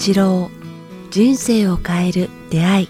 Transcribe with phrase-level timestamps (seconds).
[0.00, 0.50] 八郎
[1.10, 2.88] 人生を変える出会い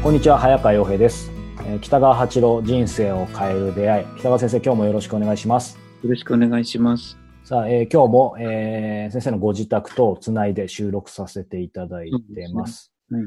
[0.00, 1.32] こんにちは早川洋平です
[1.66, 7.18] えー北川八郎人生を変える出会い北川先生今日もよろしくお願いしますよろしくお願いします。
[7.42, 12.92] さあ、えー今日も、えー先生のご自宅とつないで収録させていただいてます。
[13.10, 13.22] はい。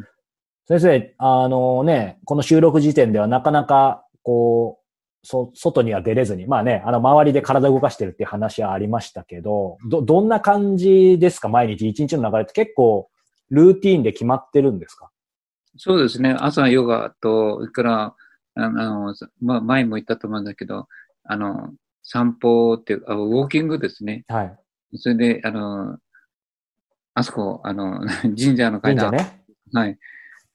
[0.66, 4.79] 先生、あのね、この収録時点ではなかなか、こう、
[5.24, 11.50] そ、外には出れずに、まあね、あの、周りで体動かしてるっていう話はありましたけど、ど、どんな感じですか？
[11.50, 13.10] 毎日、一日の流れって結構、
[13.50, 15.10] ルーティーンで決まってるんですか？
[15.78, 16.36] そうですね。
[16.40, 18.16] 朝ヨガと、それから、
[18.56, 20.88] あの、まあ、前も言ったと思うんだけど、
[21.24, 21.74] あの、
[22.04, 24.26] 散歩っていう、あウォーキングですね。
[24.28, 24.58] はい。
[24.96, 25.98] それで、あの、
[27.14, 29.12] あそこ、あの、神社の階段。
[29.12, 29.44] 神社ね。
[29.74, 29.98] はい。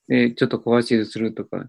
[0.09, 1.65] で、ちょっと小走りするとか。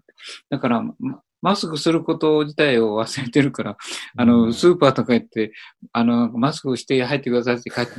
[0.50, 3.76] だから、まマスクすること自体を忘れてるから、
[4.16, 5.52] あうの、んスーパーとか行って、
[5.92, 7.92] あの、マスクをして入ってくださいって書いて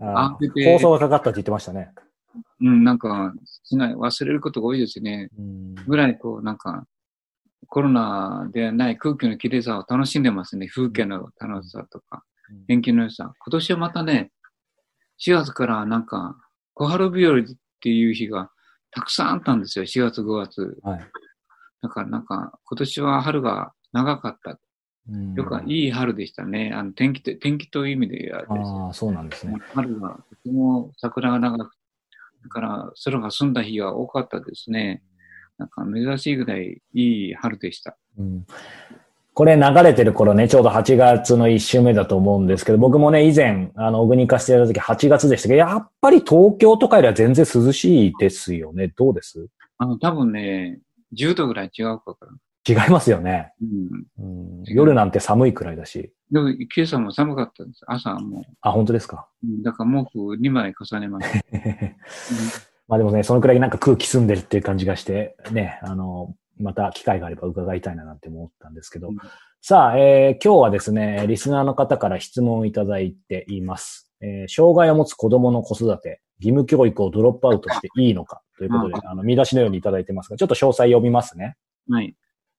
[0.00, 1.90] あ放送がかかったって言ってましたね。
[2.62, 5.28] うん、なんか、しない、忘れることが多いですね。
[5.38, 6.86] うんぐらい、こう、なんか、
[7.66, 10.66] コロナではない空気のきれいさを楽しんでますね。
[10.66, 12.24] 風景の楽しさとか、
[12.66, 13.34] 天気の良さ。
[13.44, 14.30] 今年はまたね、
[15.20, 16.34] 4月からなんか、
[16.72, 17.44] 小春日和っ
[17.80, 18.50] ていう日が
[18.90, 19.84] たくさんあったんですよ。
[19.84, 20.78] 4月、5月。
[20.82, 21.00] はい。
[21.82, 24.58] だからなんか、今年は春が長かった。
[25.08, 26.72] うんよくいい春でしたね。
[26.74, 29.56] あの、天気と、天気という意味ではですああ、そうなんですね。
[29.74, 31.74] 春がとても桜が長く、
[32.42, 35.02] だから空が澄んだ日が多かったですね。
[35.58, 37.96] なんか珍しいぐらいいい春でした。
[38.18, 38.46] うん
[39.32, 48.92] これ流れてる頃ね、ちょうど8月の1週目だと思うんですけど、僕もね、以前、あの、小国化してた時8月でしたけど、やっぱり東京とかよりは全然涼しいですよね。
[48.94, 49.46] どうです？
[49.78, 50.80] あの、多分ね、
[51.16, 52.32] 10度ぐらい違うかから。
[52.68, 53.54] 違いますよね、
[54.18, 54.60] うん。
[54.60, 54.64] うん。
[54.64, 56.12] 夜なんて寒いくらいだし。
[56.30, 57.80] でも、今朝も寒かったんです。
[57.86, 58.44] 朝も。
[58.60, 59.28] あ、本当ですか。
[59.42, 61.46] うんだから毛布2枚重ねました。
[62.86, 69.08] まあでもね、そのくらいなんか空気澄んでるっていう感じがして、ね、あの、また機会があれば伺いたいななんて思ったんですけど。
[69.08, 69.16] うん
[69.62, 74.10] さあ、えー今日はですね、リスナーの方から質問をいただいています。
[74.22, 81.56] えー障害を持つ子供の子育て、義務教育をドロップアウトしていいのかということで、うんあの、見出しのようにいただいてますが、ちょっと詳細読みますね。
[81.88, 82.14] はい。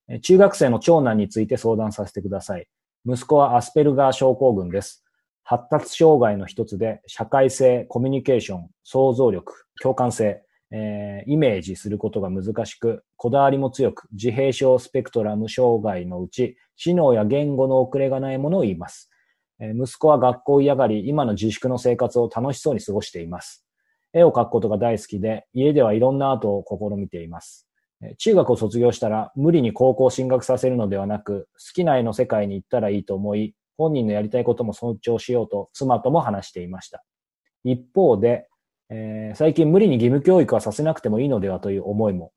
[0.09, 2.67] えー中学生の長男について相談させてください。
[3.05, 5.05] 息子はアスペルガー症候群です。
[5.43, 19.11] 発達障害の一つで、社会性、コミュニケーション、想像力、共感性、えーイメージすることが難しく、こだわりも強く、自閉症スペクトラム障害のうち、知能や言語の遅れがないものを言います。
[19.59, 23.63] えー息子は学校を嫌がり、今の自粛の生活を楽しそうに過ごしています。
[24.13, 27.67] 絵を描くことが大好きで、家ではいろんなアートを試みています。
[28.17, 37.03] 中学を卒業したら無理に高校進学させるのではなく、好きな絵の世界に行ったらいいと思い、本人のやりたいことも尊重しようと妻とも話していました。
[37.63, 38.47] 一方で、
[38.89, 42.31] えー最近無理に義務教育はさせなくてもいいのではという思いも、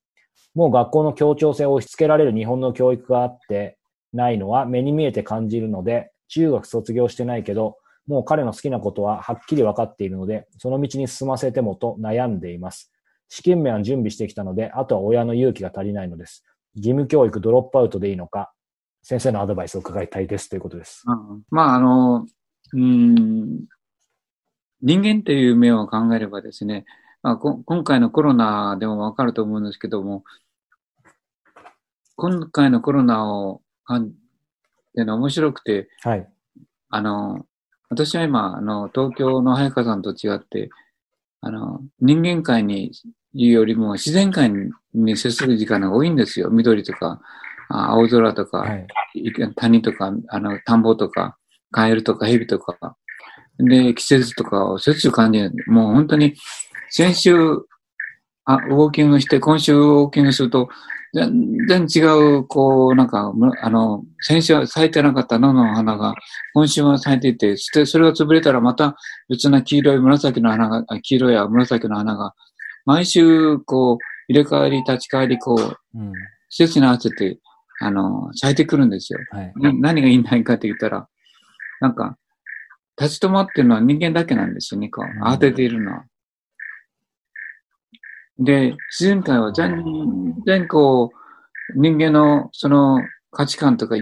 [0.55, 3.79] もう学校の協調性を押し付けられる日本の教育があって
[4.13, 12.93] ないのは目に見えて感じるので、中学卒業してないけど、もう彼の好きなことははっきり分かっているので、その道に進ませてもと悩んでいます。
[13.29, 16.45] 試験面は準備してきたので、あとは親の勇気が足りないのです。
[16.75, 18.53] 義務教育ドロップアウトでいいのか、
[19.03, 21.03] 先生のアドバイスを伺いたいですということです。
[21.07, 22.27] うんまあ、あの、
[22.73, 23.67] うん、
[24.83, 26.85] 人間っていう面を考えればですね、
[27.23, 30.25] まあ、こ今回のコロナでもわかると思うんですけども、
[32.17, 36.29] 今回のコロナをっていうのは面白くて、はい。
[36.91, 37.47] あの、
[37.95, 40.71] 私は今、あの、東京の早川さんと違って、
[41.41, 42.93] あの、人間界に
[43.35, 44.51] いうよりも自然界
[44.95, 46.51] に接する時間が多いんですよ。
[46.51, 47.21] 緑とか、
[47.69, 48.87] あ青空とか、はい。
[49.15, 51.37] い谷とか、あの、田んぼとか、
[51.71, 52.97] カエルとかヘビとか、
[53.59, 55.53] で、季節とかをしょっちゅう感じる。
[55.67, 56.35] もう本当に、
[56.91, 57.37] 先週、
[58.45, 60.69] あ、ウォーキングして、今週ウォーキングすると、
[61.15, 62.01] 全然違
[62.39, 66.15] う、こう、なんか、むあの、先週は咲いてなかった野の花が、
[66.55, 68.97] 今週は咲いていて、そしてそれが潰れたらまた
[69.29, 72.35] 別な黄色い紫の花が、あ黄色や紫の花が、
[72.85, 76.13] 毎週、こう、入れ替わり、立ち替わり、こう、うん。
[76.51, 77.39] 季節に合わせて、
[77.81, 79.21] あの、咲いてくるんですよ。
[79.31, 79.53] はい。
[79.57, 81.09] な何がいないかって言ったら、
[81.81, 82.17] なんか、
[83.01, 86.05] 立ち止まってるのは人間だけなんですよね、こう、うん慌てているのは。
[88.39, 91.11] で、自然界は全然こ
[91.75, 93.01] う、人間のその
[93.31, 93.97] 価値観とか、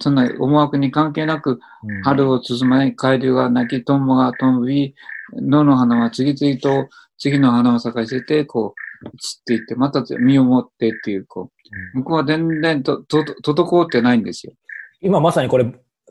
[0.00, 1.54] そんな思惑に関係なく、う
[2.00, 4.94] ん春を包まれ、海流が鳴き、トンボが飛び、
[5.34, 6.88] 野の花は次々と
[7.18, 8.74] 次の花を咲かせて、こ
[9.04, 11.50] う、散っていって、また実を持ってっていう、こ
[11.94, 14.52] う、向こうは全然と、と、滞ってないんですよ。
[15.00, 15.66] 今まさにこれ、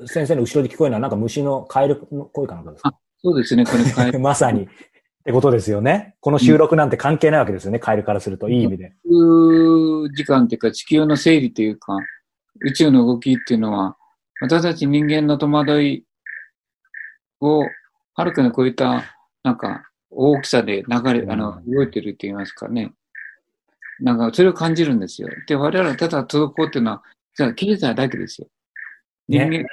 [0.06, 2.94] 先生の後ろで聞こえるのはなんか虫のカエルの声かなんかですか？
[3.24, 4.19] そうですね、これ変える。
[4.21, 4.68] まさに。
[5.27, 6.15] ってことですよね。
[6.21, 8.94] この収録なんて関係ないわけですよね、カエルからすると、いい意味で。
[10.15, 11.97] 時間っていうか地球の整理というか、
[12.62, 13.97] 宇宙の動きっていうのは、
[14.39, 16.06] 私たち人間の戸惑い
[17.41, 17.65] を
[18.13, 19.03] はるかに超えた、
[19.44, 22.94] なんか、大きさで流れ、あの、動いてるって言いますかね。
[24.00, 25.27] なんか、それを感じるんですよ。
[25.45, 27.03] で、我々はただ滞っていうのは、
[27.35, 28.47] じゃあ経済だけですよ。
[29.27, 29.65] 人間、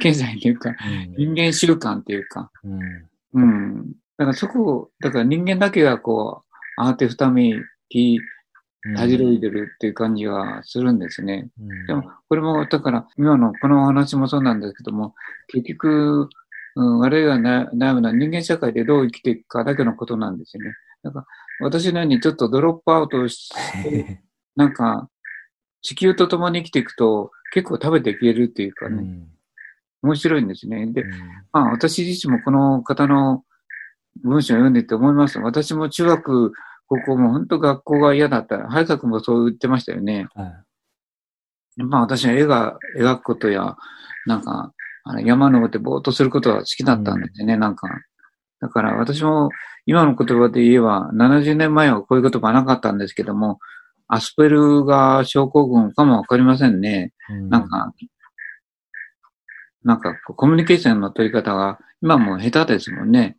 [0.00, 0.74] 経済っていうか、
[1.16, 2.80] 人間習慣っていうか、うん。
[3.34, 3.92] うん。
[4.18, 6.42] だからそこを、だから人間だけがこ
[6.78, 7.54] う、慌てふため
[7.88, 8.20] き、
[8.96, 11.50] たじろいでるっていう感じがするんですね。
[11.60, 15.14] うんでも、これも、だから、今のこのお話もそうなんですけども、
[15.48, 16.28] 結局、
[16.76, 20.72] うん、我々が悩むのは人間社会でどう生きていくかだけのことなんですよね。
[21.02, 21.26] だから、
[21.60, 23.48] 私のようにちょっとドロップアウトし
[23.82, 24.22] て、
[24.56, 25.08] なんか、
[25.82, 29.28] 地球と共に生きていくと、結構食べていけるっていうかね、うん
[30.00, 30.86] 面白いんですね。
[30.86, 31.10] で、うん
[31.52, 33.42] まあ、私自身もこの方の
[34.22, 35.38] 文章を読んでて思います。
[35.38, 36.52] 私も中学、
[36.88, 38.58] 高校も本当学校が嫌だった。
[38.68, 40.28] 早川君もそう言ってましたよね。
[40.34, 40.52] はい
[41.84, 43.76] まあ私は絵が描くことや、
[44.26, 44.72] なんか、
[45.04, 47.88] あの山登ってぼーっとすることが好きだったんですよね、なんか。
[48.60, 49.50] だから私も
[49.86, 53.58] 今の言葉で言えば、70年前はこういう言葉なかったんですけども、
[54.08, 57.12] アスペルガー症候群かもわかりませんね。
[57.30, 57.92] うんなんか、
[59.84, 63.36] なんかコミュニケーションの取り方が今も下手ですもんね。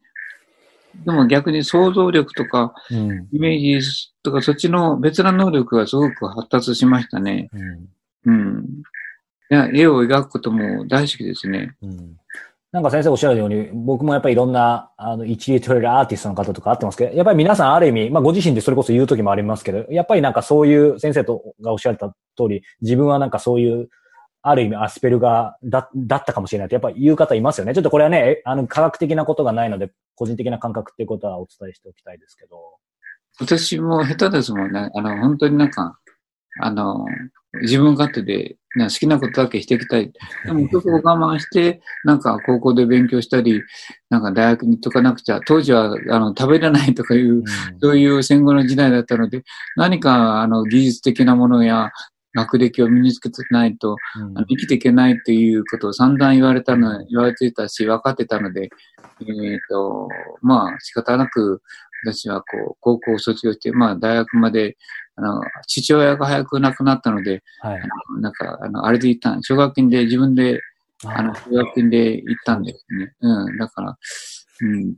[1.05, 7.49] でも逆に想像力とかうんイメージとかそっちの別な能力がすごく発達しましたね。
[7.53, 7.89] うん
[8.25, 8.65] うん。
[9.51, 11.75] いや、絵を描くことも大好きですね。
[11.81, 12.17] うん
[12.71, 23.89] なんか先生おっしゃるように、僕もやっぱりいろんな、あの、一流取れるアーティストの方とか会ってますけど、やっぱり皆さんある意味、まあご自身でそれこそ言う時もありますけど、やっぱりなんかそういう先生とがおっしゃった通り、自分はなんかそういう、
[24.41, 27.73] ある意味アスペルガーだだったかもしれないってやっぱり言う方いますよね。
[27.73, 32.57] ちょっとこれはね、えあの、科学的なことがないので、個人的な感覚っていうことはお伝えしておきたいですけど。
[33.39, 34.89] 私も下手ですもんね。
[34.93, 35.97] あの、本当になんか、
[36.61, 37.05] あの、
[37.61, 40.11] 自分勝手で、ね、好きなことだけしていきたい。
[40.45, 43.63] でも、そこを我慢して、なんか高校で勉強したり、
[44.09, 47.43] なんか大学に行っとかなくちゃ、当時は、あの、食べれないとかいう、
[47.81, 49.43] そういう戦後の時代だったので、
[49.75, 51.91] 何か、あの、技術的なものや、
[52.35, 58.69] 学歴を身につけてないと、うん生きていけないっていうことを散々言われたの、言われてたし、分かってたので、
[59.21, 60.07] えっ、と、
[60.41, 61.61] まあ仕方なく、
[62.05, 64.77] 私はこう、高校を卒業して、まあ大学まで、
[65.15, 67.79] あの、父親が早く亡くなったので、はい。
[67.79, 70.61] あのなんか、あの、あれで行ったん、奨学金で自分で、
[71.05, 73.13] あの、奨学金で行ったんですね。
[73.21, 73.97] うん、だから、
[74.61, 74.93] うん、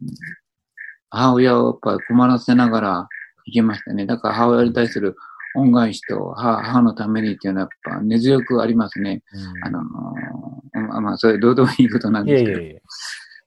[1.10, 3.10] 母親をやっぱり困らせながら
[3.46, 4.06] 行けましたね。
[4.06, 5.16] だから母親に対する
[5.56, 9.24] 恩返しと母母のためにっていうのはやっぱ根強くありますね。
[9.34, 12.82] うんあのーまあまあ、それどうでもいいことなんいですけど、えいえいえ。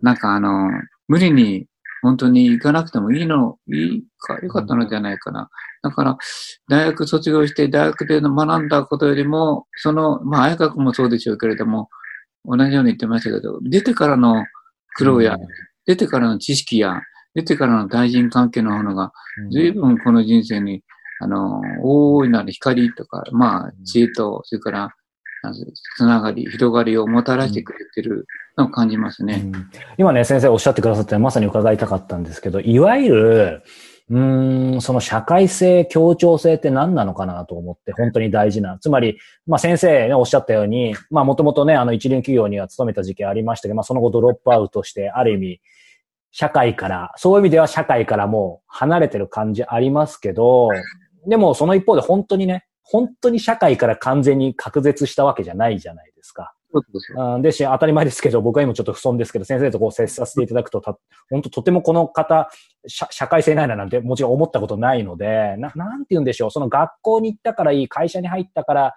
[0.00, 0.70] なんかあのー
[1.06, 1.66] 無理に
[2.04, 5.48] 本当に行かなくてもいいの、いいか、よかったのじゃないかな。
[5.82, 6.18] だから、
[6.68, 11.88] 大学卒業して大学での学んだことよりも、その、まあ、綾香君もそうでしょうけれども、
[12.44, 14.44] 同じように言ってましたけど、出てからの
[14.96, 15.38] 苦労や、
[15.86, 17.00] 出てからの知識や、
[17.34, 20.82] 出てからの対人関係のものが、うん随分この人生に、
[21.20, 24.94] あの、大いなる光とか、まあ、知恵と、それから、
[25.96, 29.42] つながり、広がりをもたらしてくれてるのを感じますね。
[29.44, 33.62] うん今ね、先生おっしゃってくださってまさに伺いたかったんですけど、いわゆる、
[34.10, 38.78] うーん、その社会性、協調性って何なのかなと思って、本当に大事な。
[38.78, 45.60] つまり、まあ先生ね、おっしゃったように、まあもともとね、あの一流企業には勤めた時期ありましたけど、まあその後ドロップアウトして、ある意味、
[46.32, 50.68] 社会から、そういう意味では社会からもう離れてる感じありますけど、
[51.26, 56.54] でもその一方で本当にね、本当に社会から完全に隔絶したわけじゃないじゃないですか。
[57.40, 60.98] ですし、当たり前ですけど、僕は今ちょっと不損ですけど、先生とこう接させていただくと、た
[61.30, 62.50] 本当とてもこの方、
[62.86, 68.94] 社社会性ないななんてもちろん思ったことないので、ななんて言うんでしょう、その学校に行ったからいい、会社に入ったから、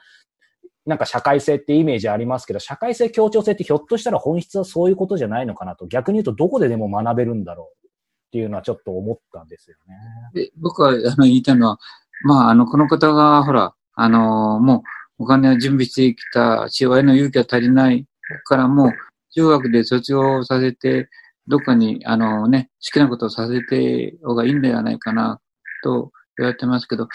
[0.86, 9.96] なんか社会性ってイメージありますけど、社会性協調性ってひょっとしたら本質はそういうことじゃないのかなと、逆に言うとどこででも学べるんだろうっていうのはちょっと思ったんですよね。
[10.34, 11.80] で僕はあの言いたいのは、
[12.24, 14.84] まあ、あの、この方が、ほら、あの、も
[15.20, 18.06] う、お金を準備してきた父親の勇気が足りない
[18.46, 18.92] から、もう、
[19.34, 21.10] 中学で卒業させて、
[21.48, 25.40] どっかに、あのね、好きなことをさせて方がいいんではないかな、
[25.84, 27.08] と言われてますけど、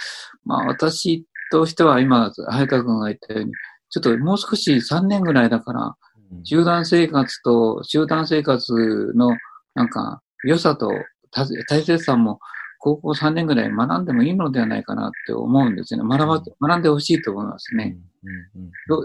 [0.44, 3.52] まあ、私としては今、早川君が言ったように、
[3.90, 5.94] ちょっともう少し3年ぐらいだから、
[6.44, 9.37] 集団生活と集団生活の
[9.75, 10.90] なんか良さと
[11.30, 12.40] 大大切さも
[12.82, 16.18] 高校3年ぐらい学んでもいいのではないかなって思うんですよね。
[16.18, 17.96] 学ば、学んでほしいと思いますね。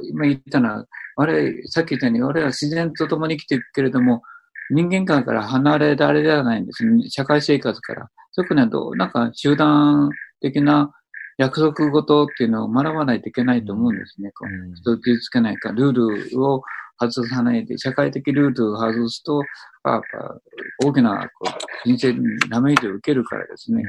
[0.10, 4.24] 今言ったのは、あれ、さっき言ったように、俺は自然と共に生きていくけれども、
[4.72, 7.08] 人間界から離れられではないんですね。
[7.10, 8.10] 社会生活から。
[8.36, 10.10] 特にどなんか集団
[10.42, 10.92] 的な
[11.38, 14.32] 約束事っていうのを学ばないといけないと思うんですね。
[14.32, 15.92] こう人を傷つけないか、ルー
[16.32, 16.64] ルを
[17.00, 19.42] 外さないで、社会的ルールを外すと、
[19.86, 20.38] やっぱ
[20.86, 21.50] 大きなこ
[21.86, 23.84] う人生にダメージを受けるからですね。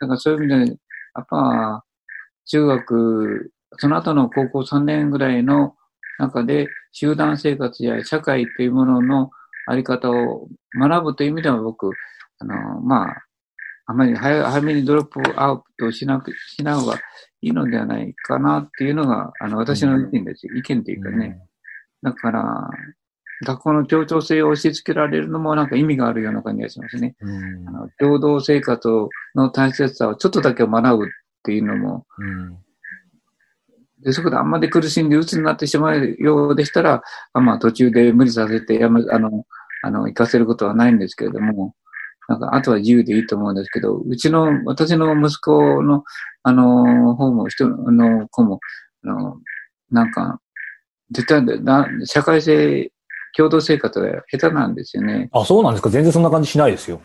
[0.00, 0.78] だからそういう意味で、
[1.14, 1.84] やっぱ
[2.46, 5.74] 中学、その後の高校3年ぐらいの
[6.18, 9.30] 中で集団生活や社会っていうものの
[9.66, 11.90] あり方を学ぶという意味では僕、
[12.38, 13.24] あの、まあ、
[13.86, 16.96] あまり早早めにドロップアウトしなく、しない方が
[17.40, 20.46] いいのではないかなっていうのが、あの、私の意見です。
[20.46, 21.40] 意見というかね。
[22.02, 22.70] だから、
[23.44, 27.16] 学校の協調性を押し付けられるのもなんか意味があるような感じがしますね。
[27.66, 28.88] あの共同生活
[29.34, 31.08] の大切さをちょっとだけ学ぶっ
[31.42, 32.06] ていうのも、
[34.02, 37.02] でそこであんまり苦しんで鬱になってしまうようでしたら、
[37.34, 39.44] まあ途中で無理させてやめ、あの、
[39.82, 41.74] あの、行かせることはないんですけれども、
[42.28, 46.04] なんか、あとは自由でいいと思うんですけど、うちの、私の息子の、
[46.44, 48.60] あの、方も、人の子も、
[49.04, 49.36] あの、
[49.90, 50.40] なんか、
[51.12, 52.90] 絶対な、社会性、
[53.36, 55.28] 共同生活は下手なんですよね。
[55.32, 57.00] あ、そうなんですか全然そんな感じしないですよ。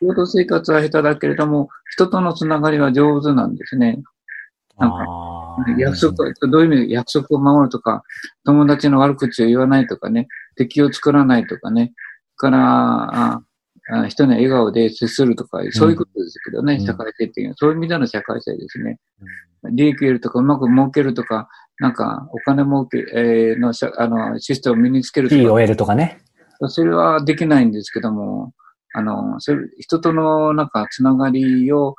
[0.00, 4.02] 共同生活は下手だけれども、人とのつながりは上手なんですね。
[4.78, 6.12] なんか、約束、
[6.48, 8.04] どういう意味で約束を守るとか、
[8.44, 11.92] 友達の悪口を言わないとかね、敵を作らないとかね、
[12.36, 13.42] から、
[14.08, 18.98] 人に笑顔で接するとか、そういうことですけどね、うん、社会性っていうのは、そういう意味での社会性ですね。
[19.64, 21.48] うん、利益を得るとか、うまく儲けるとか、
[21.80, 25.40] なんか、お金儲け、えー、の、あの、システムを身につけるとか。
[25.40, 26.18] いいを得るとかね。
[26.68, 28.52] それはできないんですけども、
[28.94, 31.94] あの、それ、人との、なんか、つながりを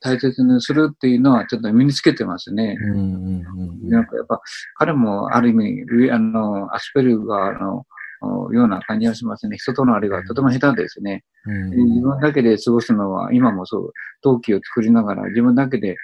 [0.00, 2.76] 大切にするっていうのは、ちょっと身につけてますね。
[2.76, 4.40] なんか、やっぱ、
[4.76, 7.84] 彼も、ある意味、あの、アスペルガーの、
[8.52, 9.56] ような感じがしますね。
[9.58, 11.24] 人とのあれがとても下手ですね。
[11.46, 15.96] うん、自分だけで過ごすのは、今もそう、陶器を作りながら自分だけで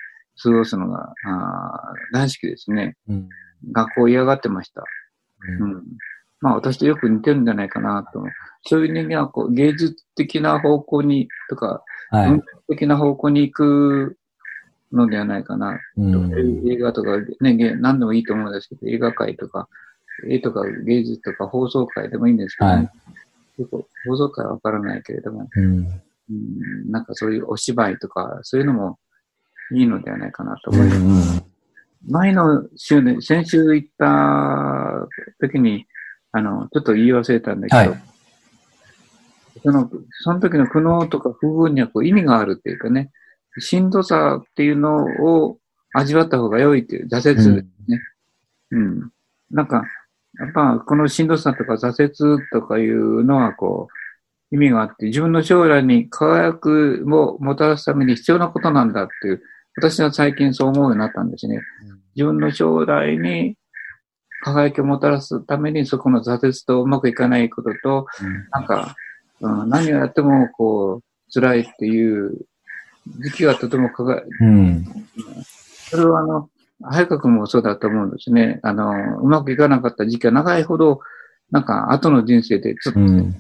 [0.42, 2.96] 過ごすのがあ大好きですね。
[3.08, 3.28] うん、
[3.72, 4.82] 学校嫌がってました。
[5.60, 5.82] うん、うん、
[6.40, 8.24] まあ私とよく似てるんじゃないかなと。
[8.66, 14.16] そういう人間はこう芸術的な方向にとか、はい、文化的な方向に行く
[14.92, 19.68] のではないかな、うん、映画とかね、何でもいいと思うんですけど、映画界とか、
[20.28, 22.90] 絵とか芸術とか放送会でもいいんですけど、ね、はい、
[24.08, 25.64] 放送会はわからないけれども、うん、
[26.30, 26.90] うん。
[26.90, 28.98] なんかそういうお芝居とか、そういうのも
[29.72, 30.98] いいのではないかなと思います。
[30.98, 31.42] うんうん、
[32.08, 35.08] 前の週で、先週行った
[35.40, 35.86] 時に、
[36.32, 38.02] あの、ちょっと言い忘れたんだけど、はい、
[39.62, 39.90] その、
[40.22, 43.10] その時の苦悩とか不運にはこう意味があるっていうかね、
[43.58, 45.58] しんどさっていうのを
[45.92, 47.50] 味わった方が良いっていう挫折です
[47.88, 48.00] ね。
[48.72, 49.10] うん、うん。
[49.50, 49.84] なんか、
[50.38, 54.03] やっぱこのしんどさとか挫折とかいうのはこう
[54.54, 59.42] 意味があって、自分の将来に輝くをもたらすために必要なことなんだっていう、
[59.76, 61.60] 私は最近そう思うようになったんですね。
[62.14, 63.56] 自分の将来に
[64.44, 68.06] 輝きをもたらすためにそこの挫折とうまくいかないことと、
[68.52, 68.94] なんか、
[69.40, 72.46] うん、何をやってもこう辛いっていう
[73.06, 74.84] 時期がとても輝い、うん、
[75.90, 76.48] それはあの、
[76.80, 78.60] 早川君もそうだと思うんですね。
[78.62, 81.00] あの、うまくいかなかった時期が長いほど、
[81.50, 83.34] なんか後の人生でちょっと、うん、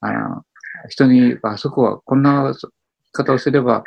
[0.00, 0.42] あの
[0.88, 2.54] 人に、あそこはこんな
[3.12, 3.84] 方をすれば、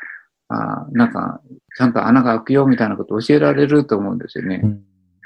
[0.49, 1.41] あなんか、
[1.77, 4.61] ちゃんと穴が開くよみたいなことを教えられると思うんですよね。
[4.63, 4.83] うん。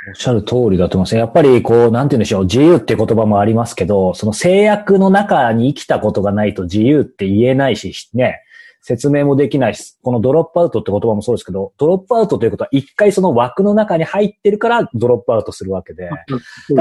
[0.09, 1.15] おっしゃる通りだと思います。
[1.17, 8.41] やっぱり、こう、なんて言うんでしょう、自由って言葉もありますけど、その制約の中に生きたことがないと自由って言えないし、ね、
[8.81, 16.09] 説明もできないし、このドロップアウトって言葉もそうですけど、ドロップアウトということは一回その枠の中に入ってるからドロップアウトするわけで、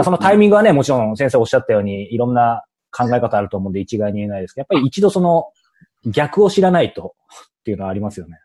[0.04, 2.64] そのタイミングはね、もちろん先生おっしゃったようにいろんな
[2.96, 5.46] 考え方あると思うんで一概に言えないですけど、やっぱり一度その
[6.06, 7.14] 逆を知らないと
[7.60, 8.38] っていうのはありますよね。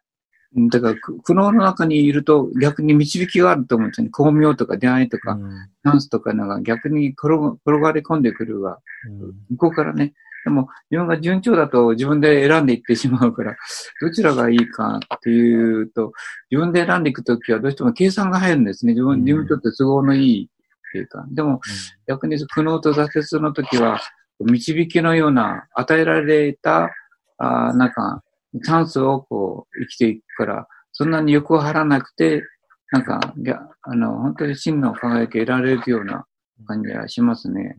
[0.70, 4.10] だから、苦悩の中にいると逆に導きがあると思うんですよね。
[4.12, 5.39] 巧妙とか出会いとか、
[5.84, 7.38] ダンスとかのが逆に転
[7.79, 8.79] がり込んでくるわ。
[9.50, 13.55] 向こうからね、でも、自分が順調だと自分で選んでいってしまうから、
[14.01, 16.13] どちらがいいかっていうと、
[16.50, 18.93] 自分で選んでいくときはどうしても計算が入るんですね。
[18.93, 21.25] 自分、自分にとって都合のいいっていうか。
[21.29, 21.62] でも、
[22.08, 24.01] 逆に苦悩と挫折のときは、
[24.45, 26.89] 導きのような与えられた、
[27.38, 28.24] あなんか、
[28.63, 32.43] チャンスをこう、生きていくから、そんなに欲を張らなくて、
[32.91, 33.33] なんか、
[33.83, 36.25] あの、本当に真の輝き得られるような
[36.67, 37.77] 感じはしますね。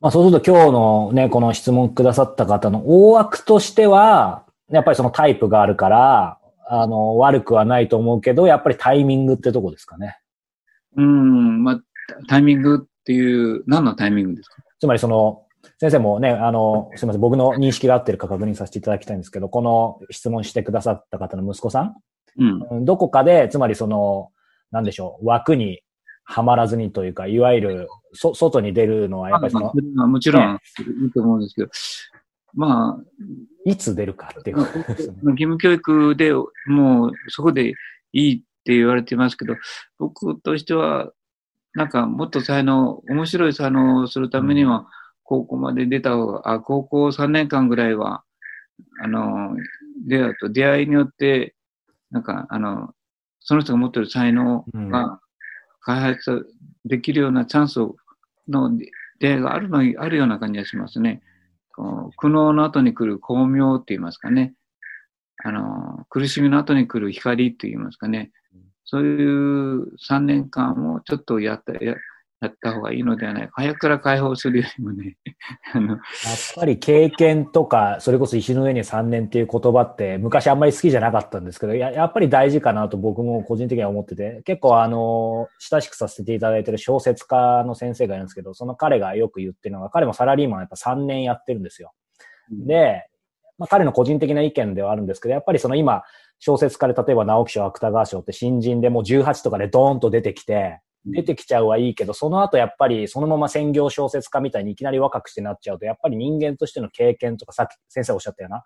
[0.00, 10.18] まあそうすると今日のね、この質問くださった方の大枠としては、やっぱりそのタイプがあるから、あの、悪くはないと思うけど、やっぱりタイミングってとこですかね。
[10.96, 11.80] うん、まあ、
[12.28, 14.62] タイミングっていう、何のタイミングですか？
[14.80, 15.44] つまりその、
[15.78, 21.96] 先生もね、あの、すみません、僕の認識が合ってるか確認させていただきたいんですけど、この質問してくださった方の息子さん、
[22.38, 22.66] うん。
[22.70, 24.30] うんどこかで、つまりその、
[24.70, 25.80] なんでしょう、枠に
[26.24, 30.58] はまらずにというか、いわゆる、そ、外に出るのは、やっぱりそのまあもちろん
[31.02, 31.68] いいと思うんですけど、
[32.54, 33.04] まあ、
[33.64, 34.64] いつ出るかっていうね。
[35.24, 36.32] 義務教育で
[36.66, 37.74] もうそこで
[38.12, 39.56] いいって言われてますけど、
[39.98, 41.10] 僕としては、
[41.74, 44.86] なんかもっと才能、面白い才能をするためには、
[45.22, 48.24] 高校まで出た方が、あ、高校3年間ぐらいは、
[49.02, 49.56] あの、
[50.06, 51.54] 出会うと、出会いによって、
[52.10, 52.94] なんか、あの、
[53.38, 55.20] その人が持ってる才能が
[55.80, 56.46] 開発
[56.84, 57.96] できるようなチャンスを
[58.48, 61.22] の出会いがあるの、あるような感じがしますね。
[62.16, 64.54] 苦悩の後に来る巧妙って言いますかね。
[65.42, 68.32] あの、苦しみの後に来る光って言いますかね。
[68.90, 71.94] そういう3年間をちょっとやった、や
[72.40, 73.52] やった方がいいのではないか。
[73.54, 75.16] 早くから解放するよりもね、
[75.72, 75.98] あの、やっ
[76.56, 91.92] ぱり経験とか、それこそ石の上に3年っていう言葉って昔あんまり好きじゃなかったんですけど、ややっぱり大事かなと僕も個人的には思ってて、結構あの、親しくさせていただいてる小説家の先生がいるんですけど、その彼がよく言ってるのが、彼もサラリーマンやっぱ3年やってるんですよ。
[92.50, 93.06] で、
[93.60, 96.02] まあ、彼の個人的な意見ではあるんですけど、やっぱりその今、
[96.38, 108.64] 小説家で例えば直木賞、芥川賞って新人でもう18とかでドーンと出てきて、出てきちゃうはいいけど、その後やっぱりそのまま専業小説家みたいにいきなり若くしてなっちゃうと、やっぱり人間としての経験とか、さっき先生おっしゃったような、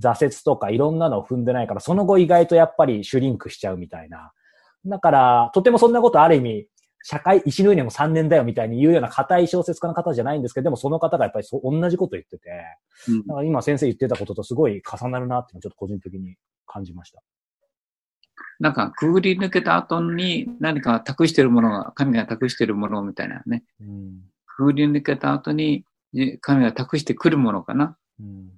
[0.00, 4.30] 挫折とかいろんなのを踏んでないから、その後意外とやっぱりシュリンクしちゃうみたいな。
[4.86, 6.68] だから、とてもそんなことある意味、
[7.08, 12.50] 社会、石の上にも3年だよみたいに言うような硬い小説家の方じゃないんですけど、でもその方がやっぱりそう同じこと言ってて、
[13.06, 16.34] うんだから今先生言ってたこととすごい重なるなっていうのをちょっと個人的に
[16.66, 17.22] 感じました。
[18.58, 23.62] なんか、くぐり抜けた後に何か託してるものが、神が託してるものみたいなね。
[23.80, 24.22] うん。
[24.44, 27.96] くぐり抜けた後にね神が託してくるものかな。
[28.18, 28.50] うん。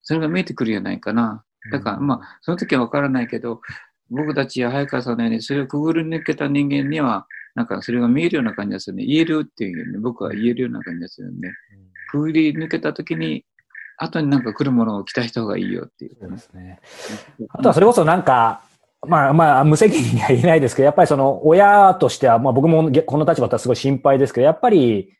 [0.00, 1.44] それが見えてくるんじゃないかな。
[1.70, 3.60] だから、まあ、その時はわからないけど、
[4.08, 9.04] 僕たちや早川さんのように、それをくぐり抜けた人間には、なんかそれが見えるような感じがするね。
[9.04, 11.50] 言えるっていうね、僕は言えるような感じがするね。
[12.10, 13.44] くぐり抜けた時に、
[13.98, 16.16] 後になんか来るものを期待した方がいいよっていう。
[16.18, 16.80] そうですね。
[17.50, 18.62] あとはそれこそなんか、
[19.06, 25.12] まあまあ、無責任には言えないですけど、やっぱりその親としては、まあ僕もこの立場だったらすごい心配ですけど、やっぱり、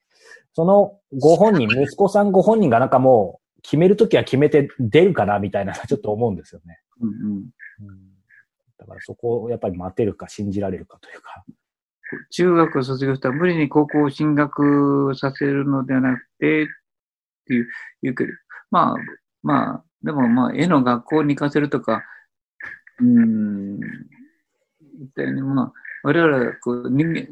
[0.55, 6.81] そのご本人、息子さんご本人がなんかもう決めるときは決めて出るかなみたいなちょっと思うんですよね。
[7.01, 8.13] うんうんうん
[8.83, 11.45] だからそこをやっぱり待てるか信じられるかというか。
[12.31, 16.67] 中学を卒業したら無理に高校を進学させるのではなくて、っ
[17.47, 17.69] ていう、
[18.03, 18.33] 言うけど、
[18.71, 18.97] まあ、
[19.43, 22.03] まあ、でもまあ、絵の学校に行かせるとか、
[23.01, 23.89] うーん、言
[25.05, 25.73] ったように、まあ、
[26.05, 27.27] 我々はこう人間、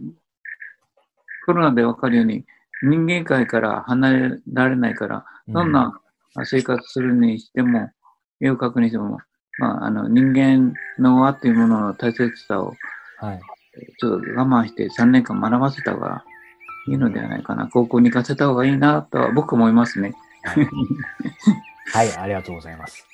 [1.47, 2.45] コロナでわかるように、
[2.83, 6.01] 人間界から離れられないから、どんな
[6.45, 7.91] 生活するにしても、
[8.41, 9.19] 絵を描くにしても、
[9.59, 12.75] まあ、あの、人間の輪というものの大切さを
[13.21, 13.41] はい。
[13.99, 16.25] ちょっと我慢して3年間学ばせた方が
[16.89, 17.69] いいのではないかな。
[17.69, 20.15] 高校に行かせた方がいいなとは僕も思いますね。
[21.93, 23.07] はい、ありがとうございます。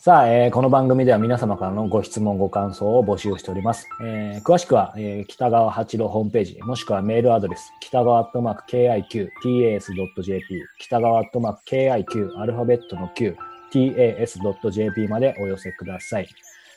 [0.00, 3.88] さあ、えーこの番組では皆様からのご質問、ご感想を募集しております。
[4.04, 13.36] えー詳しくは、えー北川八郎ホームページ、もしくはメールアドレス、北川アットマーク KIQ、tas.jp、北川アットマーク KIQ、アルファベットの Q、
[13.72, 16.26] tas.jp までお寄せください。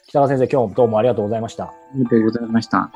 [0.08, 1.64] 北川先生、今日もどうもありがとうございました。
[1.64, 2.92] ありがとうございました。